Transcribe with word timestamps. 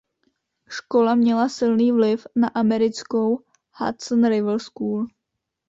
Škola 0.69 1.15
měla 1.15 1.49
silný 1.49 1.91
vliv 1.91 2.27
na 2.35 2.47
americkou 2.47 3.39
Hudson 3.79 4.25
River 4.25 4.59
School. 4.59 5.07